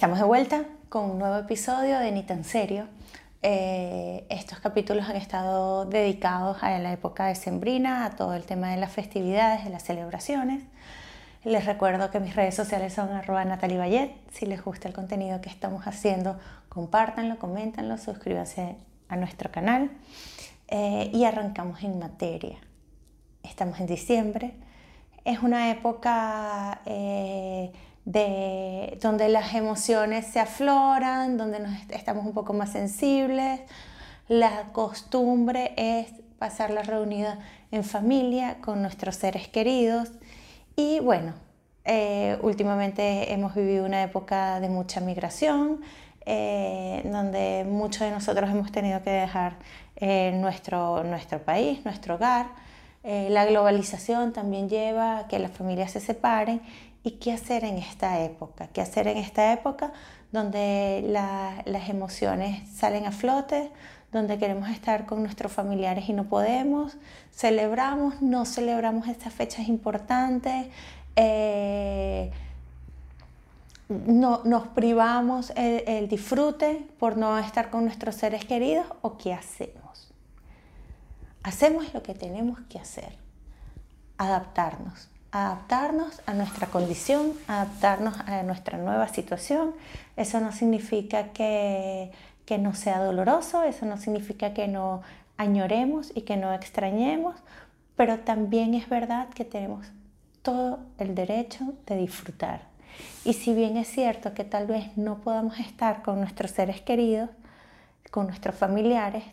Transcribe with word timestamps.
Estamos 0.00 0.18
de 0.18 0.24
vuelta 0.24 0.64
con 0.88 1.10
un 1.10 1.18
nuevo 1.18 1.36
episodio 1.36 1.98
de 1.98 2.10
Ni 2.10 2.22
tan 2.22 2.42
serio. 2.42 2.86
Eh, 3.42 4.24
estos 4.30 4.58
capítulos 4.58 5.06
han 5.06 5.16
estado 5.16 5.84
dedicados 5.84 6.62
a 6.62 6.78
la 6.78 6.94
época 6.94 7.26
de 7.26 7.34
Sembrina, 7.34 8.06
a 8.06 8.16
todo 8.16 8.32
el 8.32 8.44
tema 8.44 8.70
de 8.70 8.78
las 8.78 8.90
festividades, 8.92 9.62
de 9.62 9.68
las 9.68 9.82
celebraciones. 9.82 10.62
Les 11.44 11.66
recuerdo 11.66 12.10
que 12.10 12.18
mis 12.18 12.34
redes 12.34 12.54
sociales 12.54 12.94
son 12.94 13.10
arroba 13.10 13.44
Natalie 13.44 14.16
Si 14.32 14.46
les 14.46 14.64
gusta 14.64 14.88
el 14.88 14.94
contenido 14.94 15.42
que 15.42 15.50
estamos 15.50 15.86
haciendo, 15.86 16.38
compártanlo, 16.70 17.38
coméntanlo, 17.38 17.98
suscríbanse 17.98 18.76
a 19.10 19.16
nuestro 19.16 19.52
canal 19.52 19.90
eh, 20.68 21.10
y 21.12 21.24
arrancamos 21.24 21.82
en 21.82 21.98
materia. 21.98 22.56
Estamos 23.42 23.78
en 23.80 23.86
diciembre. 23.86 24.54
Es 25.26 25.40
una 25.40 25.70
época 25.70 26.80
eh, 26.86 27.70
de, 28.04 28.98
donde 29.02 29.28
las 29.28 29.54
emociones 29.54 30.26
se 30.26 30.40
afloran, 30.40 31.36
donde 31.36 31.60
nos 31.60 31.72
estamos 31.90 32.24
un 32.24 32.32
poco 32.32 32.52
más 32.52 32.72
sensibles. 32.72 33.60
La 34.28 34.64
costumbre 34.72 35.72
es 35.76 36.08
pasar 36.38 36.70
la 36.70 36.82
reunida 36.82 37.38
en 37.70 37.84
familia 37.84 38.58
con 38.60 38.82
nuestros 38.82 39.16
seres 39.16 39.48
queridos. 39.48 40.08
Y 40.76 41.00
bueno, 41.00 41.34
eh, 41.84 42.38
últimamente 42.42 43.32
hemos 43.32 43.54
vivido 43.54 43.84
una 43.84 44.02
época 44.02 44.60
de 44.60 44.68
mucha 44.68 45.00
migración, 45.00 45.80
eh, 46.26 47.02
donde 47.04 47.66
muchos 47.68 48.00
de 48.00 48.10
nosotros 48.10 48.50
hemos 48.50 48.70
tenido 48.70 49.02
que 49.02 49.10
dejar 49.10 49.56
eh, 49.96 50.32
nuestro, 50.34 51.04
nuestro 51.04 51.40
país, 51.40 51.84
nuestro 51.84 52.14
hogar. 52.14 52.46
la 53.02 53.46
globalización 53.46 54.32
también 54.32 54.68
lleva 54.68 55.20
a 55.20 55.28
que 55.28 55.38
las 55.38 55.52
familias 55.52 55.90
se 55.92 56.00
separen 56.00 56.60
¿Y 57.02 57.12
qué 57.12 57.32
hacer 57.32 57.64
en 57.64 57.78
esta 57.78 58.20
época? 58.20 58.68
¿Qué 58.68 58.82
hacer 58.82 59.08
en 59.08 59.16
esta 59.16 59.52
época 59.52 59.92
donde 60.32 61.02
las 61.64 61.88
emociones 61.88 62.68
salen 62.70 63.06
a 63.06 63.12
flote, 63.12 63.70
donde 64.12 64.38
queremos 64.38 64.68
estar 64.68 65.06
con 65.06 65.22
nuestros 65.22 65.50
familiares 65.50 66.08
y 66.08 66.12
no 66.12 66.24
podemos? 66.24 66.98
¿Celebramos? 67.32 68.20
¿No 68.20 68.44
celebramos 68.44 69.08
estas 69.08 69.32
fechas 69.32 69.68
importantes? 69.68 70.66
Eh, 71.16 72.30
no, 73.88 74.42
¿Nos 74.44 74.68
privamos 74.68 75.50
el, 75.56 75.82
el 75.88 76.08
disfrute 76.08 76.86
por 76.98 77.16
no 77.16 77.38
estar 77.38 77.70
con 77.70 77.84
nuestros 77.84 78.14
seres 78.14 78.44
queridos? 78.44 78.86
¿O 79.00 79.16
qué 79.16 79.32
hacemos? 79.32 80.12
Hacemos 81.42 81.94
lo 81.94 82.02
que 82.02 82.12
tenemos 82.12 82.60
que 82.68 82.78
hacer, 82.78 83.16
adaptarnos 84.18 85.08
adaptarnos 85.32 86.20
a 86.26 86.34
nuestra 86.34 86.66
condición, 86.66 87.32
adaptarnos 87.46 88.18
a 88.20 88.42
nuestra 88.42 88.78
nueva 88.78 89.08
situación. 89.08 89.74
Eso 90.16 90.40
no 90.40 90.52
significa 90.52 91.28
que, 91.28 92.10
que 92.46 92.58
no 92.58 92.74
sea 92.74 92.98
doloroso, 93.02 93.62
eso 93.62 93.86
no 93.86 93.96
significa 93.96 94.52
que 94.52 94.68
no 94.68 95.02
añoremos 95.36 96.12
y 96.14 96.22
que 96.22 96.36
no 96.36 96.52
extrañemos, 96.52 97.36
pero 97.96 98.18
también 98.20 98.74
es 98.74 98.88
verdad 98.88 99.28
que 99.28 99.44
tenemos 99.44 99.86
todo 100.42 100.80
el 100.98 101.14
derecho 101.14 101.74
de 101.86 101.96
disfrutar. 101.96 102.62
Y 103.24 103.34
si 103.34 103.54
bien 103.54 103.76
es 103.76 103.88
cierto 103.88 104.34
que 104.34 104.44
tal 104.44 104.66
vez 104.66 104.96
no 104.96 105.18
podamos 105.20 105.58
estar 105.58 106.02
con 106.02 106.20
nuestros 106.20 106.50
seres 106.50 106.80
queridos, 106.80 107.30
con 108.10 108.26
nuestros 108.26 108.54
familiares, 108.54 109.24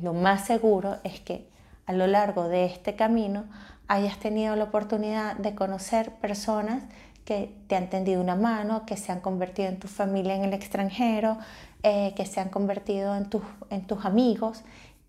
lo 0.00 0.14
más 0.14 0.46
seguro 0.46 0.98
es 1.04 1.20
que 1.20 1.48
a 1.86 1.92
lo 1.92 2.06
largo 2.06 2.48
de 2.48 2.66
este 2.66 2.94
camino 2.94 3.44
hayas 3.90 4.18
tenido 4.18 4.54
la 4.54 4.64
oportunidad 4.64 5.34
de 5.34 5.56
conocer 5.56 6.12
personas 6.12 6.84
que 7.24 7.52
te 7.66 7.74
han 7.74 7.90
tendido 7.90 8.22
una 8.22 8.36
mano, 8.36 8.86
que 8.86 8.96
se 8.96 9.10
han 9.10 9.18
convertido 9.18 9.68
en 9.68 9.80
tu 9.80 9.88
familia 9.88 10.36
en 10.36 10.44
el 10.44 10.54
extranjero, 10.54 11.38
eh, 11.82 12.14
que 12.14 12.24
se 12.24 12.38
han 12.38 12.50
convertido 12.50 13.16
en 13.16 13.28
tus, 13.28 13.42
en 13.68 13.88
tus 13.88 14.04
amigos 14.04 14.62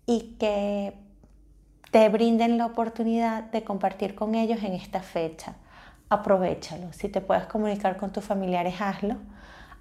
y 0.04 0.34
que 0.40 0.94
te 1.92 2.08
brinden 2.08 2.58
la 2.58 2.66
oportunidad 2.66 3.44
de 3.44 3.62
compartir 3.62 4.16
con 4.16 4.34
ellos 4.34 4.64
en 4.64 4.72
esta 4.72 5.00
fecha. 5.00 5.54
Aprovechalo. 6.08 6.92
Si 6.92 7.08
te 7.08 7.20
puedes 7.20 7.44
comunicar 7.44 7.96
con 7.96 8.10
tus 8.10 8.24
familiares, 8.24 8.80
hazlo. 8.80 9.14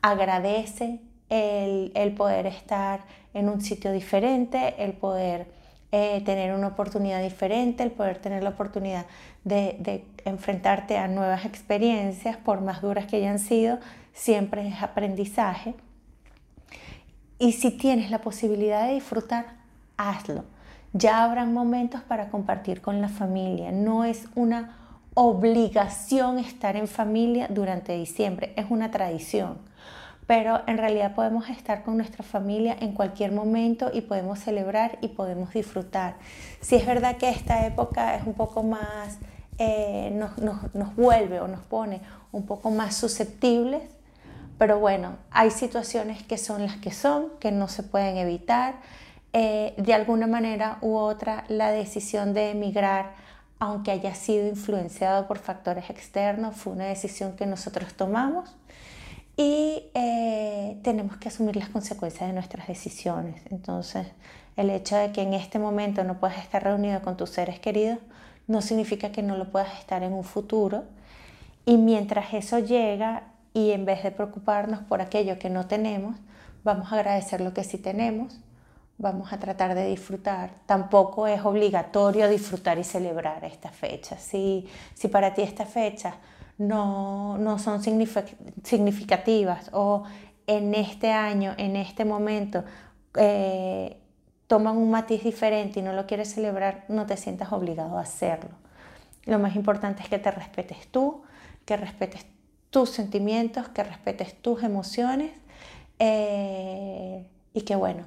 Agradece 0.03 1.01
el, 1.29 1.91
el 1.95 2.13
poder 2.13 2.45
estar 2.45 2.99
en 3.33 3.49
un 3.49 3.61
sitio 3.61 3.91
diferente, 3.91 4.75
el 4.77 4.93
poder 4.93 5.47
eh, 5.93 6.21
tener 6.23 6.53
una 6.53 6.67
oportunidad 6.67 7.21
diferente, 7.21 7.83
el 7.83 7.91
poder 7.91 8.19
tener 8.19 8.43
la 8.43 8.51
oportunidad 8.51 9.07
de, 9.43 10.05
enfrentarte 10.23 10.97
a 10.97 11.09
nuevas 11.09 11.43
experiencias, 11.43 12.37
por 12.37 12.61
más 12.61 12.81
duras 12.81 13.07
que 13.07 13.17
hayan 13.17 13.39
sido, 13.39 13.77
siempre 14.13 14.67
es 14.67 14.81
aprendizaje. 14.81 15.75
Y 17.39 17.53
si 17.53 17.71
tienes 17.71 18.09
la 18.09 18.21
posibilidad 18.21 18.87
de 18.87 18.93
disfrutar, 18.93 19.47
hazlo. 19.97 20.45
Ya 20.93 21.23
habrán 21.23 21.53
momentos 21.53 22.01
para 22.01 22.29
compartir 22.29 22.81
con 22.81 23.01
la 23.01 23.09
familia. 23.09 23.71
No 23.71 24.05
es 24.05 24.27
una 24.35 24.77
obligación 25.13 26.39
estar 26.39 26.77
en 26.77 26.87
familia 26.87 27.47
durante 27.49 27.97
diciembre, 27.97 28.53
es 28.55 28.67
una 28.69 28.91
tradición 28.91 29.57
pero 30.27 30.61
en 30.67 30.77
realidad 30.77 31.13
podemos 31.13 31.49
estar 31.49 31.83
con 31.83 31.97
nuestra 31.97 32.23
familia 32.23 32.77
en 32.79 32.93
cualquier 32.93 33.31
momento 33.31 33.91
y 33.93 34.01
podemos 34.01 34.39
celebrar 34.39 34.97
y 35.01 35.09
podemos 35.09 35.53
disfrutar. 35.53 36.15
Si 36.61 36.75
es 36.75 36.85
verdad 36.85 37.17
que 37.17 37.29
esta 37.29 37.65
época 37.65 38.15
es 38.15 38.25
un 38.25 38.33
poco 38.33 38.63
más, 38.63 39.17
eh, 39.57 40.11
nos, 40.13 40.37
nos, 40.37 40.73
nos 40.73 40.95
vuelve 40.95 41.39
o 41.39 41.47
nos 41.47 41.61
pone 41.61 42.01
un 42.31 42.45
poco 42.45 42.71
más 42.71 42.95
susceptibles, 42.95 43.81
pero 44.57 44.79
bueno, 44.79 45.17
hay 45.31 45.49
situaciones 45.49 46.23
que 46.23 46.37
son 46.37 46.65
las 46.65 46.77
que 46.77 46.91
son, 46.91 47.31
que 47.39 47.51
no 47.51 47.67
se 47.67 47.83
pueden 47.83 48.17
evitar. 48.17 48.75
Eh, 49.33 49.73
de 49.77 49.93
alguna 49.93 50.27
manera 50.27 50.77
u 50.81 50.97
otra, 50.97 51.45
la 51.47 51.71
decisión 51.71 52.33
de 52.33 52.51
emigrar, 52.51 53.13
aunque 53.59 53.91
haya 53.91 54.13
sido 54.13 54.47
influenciado 54.47 55.27
por 55.27 55.39
factores 55.39 55.89
externos, 55.89 56.55
fue 56.55 56.73
una 56.73 56.85
decisión 56.85 57.35
que 57.35 57.45
nosotros 57.45 57.93
tomamos 57.95 58.55
y 59.41 59.89
eh, 59.95 60.77
tenemos 60.83 61.17
que 61.17 61.29
asumir 61.29 61.55
las 61.55 61.69
consecuencias 61.69 62.27
de 62.27 62.33
nuestras 62.33 62.67
decisiones. 62.67 63.41
Entonces, 63.49 64.05
el 64.55 64.69
hecho 64.69 64.95
de 64.95 65.11
que 65.11 65.23
en 65.23 65.33
este 65.33 65.57
momento 65.57 66.03
no 66.03 66.19
puedas 66.19 66.37
estar 66.37 66.63
reunido 66.63 67.01
con 67.01 67.17
tus 67.17 67.31
seres 67.31 67.59
queridos 67.59 67.97
no 68.45 68.61
significa 68.61 69.11
que 69.11 69.23
no 69.23 69.37
lo 69.37 69.51
puedas 69.51 69.79
estar 69.79 70.03
en 70.03 70.13
un 70.13 70.23
futuro. 70.23 70.83
Y 71.65 71.77
mientras 71.77 72.35
eso 72.35 72.59
llega 72.59 73.23
y 73.51 73.71
en 73.71 73.83
vez 73.83 74.03
de 74.03 74.11
preocuparnos 74.11 74.81
por 74.81 75.01
aquello 75.01 75.39
que 75.39 75.49
no 75.49 75.65
tenemos, 75.65 76.17
vamos 76.63 76.91
a 76.91 76.95
agradecer 76.97 77.41
lo 77.41 77.51
que 77.51 77.63
sí 77.63 77.79
tenemos, 77.79 78.39
vamos 78.99 79.33
a 79.33 79.39
tratar 79.39 79.73
de 79.73 79.87
disfrutar. 79.87 80.51
Tampoco 80.67 81.25
es 81.25 81.43
obligatorio 81.43 82.29
disfrutar 82.29 82.77
y 82.77 82.83
celebrar 82.83 83.43
esta 83.43 83.69
fecha. 83.69 84.17
Si, 84.17 84.67
si 84.93 85.07
para 85.07 85.33
ti 85.33 85.41
esta 85.41 85.65
fecha 85.65 86.17
no, 86.61 87.37
no 87.39 87.57
son 87.57 87.81
significativas 87.81 89.69
o 89.73 90.03
en 90.45 90.75
este 90.75 91.11
año, 91.11 91.55
en 91.57 91.75
este 91.75 92.05
momento, 92.05 92.63
eh, 93.15 93.97
toman 94.45 94.77
un 94.77 94.91
matiz 94.91 95.23
diferente 95.23 95.79
y 95.79 95.83
no 95.83 95.93
lo 95.93 96.05
quieres 96.05 96.33
celebrar, 96.33 96.85
no 96.87 97.07
te 97.07 97.17
sientas 97.17 97.51
obligado 97.51 97.97
a 97.97 98.01
hacerlo. 98.01 98.51
Lo 99.25 99.39
más 99.39 99.55
importante 99.55 100.03
es 100.03 100.09
que 100.09 100.19
te 100.19 100.29
respetes 100.29 100.87
tú, 100.87 101.23
que 101.65 101.77
respetes 101.77 102.27
tus 102.69 102.91
sentimientos, 102.91 103.69
que 103.69 103.83
respetes 103.83 104.39
tus 104.39 104.61
emociones 104.61 105.31
eh, 105.97 107.27
y 107.53 107.61
que 107.61 107.75
bueno, 107.75 108.03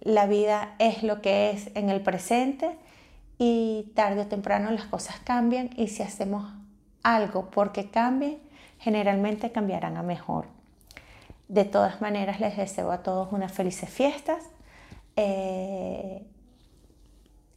la 0.00 0.26
vida 0.26 0.76
es 0.78 1.02
lo 1.02 1.20
que 1.20 1.50
es 1.50 1.70
en 1.74 1.90
el 1.90 2.00
presente 2.00 2.70
y 3.38 3.92
tarde 3.94 4.22
o 4.22 4.26
temprano 4.26 4.70
las 4.70 4.86
cosas 4.86 5.16
cambian 5.24 5.70
y 5.76 5.88
si 5.88 6.02
hacemos 6.02 6.44
algo 7.02 7.50
porque 7.50 7.90
cambie, 7.90 8.40
generalmente 8.78 9.52
cambiarán 9.52 9.96
a 9.96 10.02
mejor. 10.02 10.46
De 11.48 11.64
todas 11.64 12.00
maneras, 12.00 12.40
les 12.40 12.56
deseo 12.56 12.92
a 12.92 13.02
todos 13.02 13.32
unas 13.32 13.52
felices 13.52 13.90
fiestas. 13.90 14.42
Eh, 15.16 16.26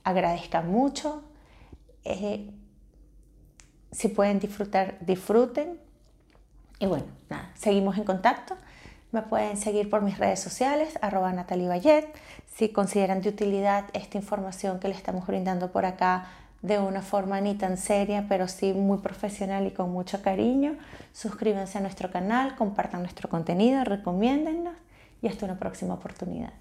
agradezcan 0.04 0.70
mucho. 0.70 1.24
Eh, 2.04 2.52
si 3.92 4.10
pueden 4.10 4.40
disfrutar, 4.40 4.98
disfruten. 5.00 5.80
Y 6.80 6.88
bueno, 6.88 7.06
nada, 7.30 7.52
seguimos 7.56 7.98
en 7.98 8.04
contacto. 8.04 8.58
Me 9.12 9.22
pueden 9.22 9.56
seguir 9.56 9.90
por 9.90 10.02
mis 10.02 10.18
redes 10.18 10.42
sociales, 10.42 11.00
arroba 11.02 11.32
Natalie. 11.32 12.12
Si 12.54 12.70
consideran 12.70 13.22
de 13.22 13.30
utilidad 13.30 13.86
esta 13.94 14.18
información 14.18 14.80
que 14.80 14.90
les 14.90 14.98
estamos 14.98 15.26
brindando 15.26 15.72
por 15.72 15.86
acá, 15.86 16.28
de 16.66 16.80
una 16.80 17.02
forma 17.02 17.40
ni 17.42 17.54
tan 17.54 17.78
seria, 17.78 18.26
pero 18.28 18.48
sí 18.48 18.74
muy 18.74 18.98
profesional 18.98 19.68
y 19.68 19.72
con 19.72 19.92
mucho 19.92 20.22
cariño. 20.22 20.78
Suscríbanse 21.14 21.78
a 21.78 21.82
nuestro 21.82 22.12
canal, 22.12 22.56
compartan 22.56 23.02
nuestro 23.02 23.30
contenido, 23.30 23.84
recomiéndennos 23.84 24.76
y 25.22 25.28
hasta 25.28 25.46
una 25.46 25.60
próxima 25.60 25.94
oportunidad. 25.94 26.54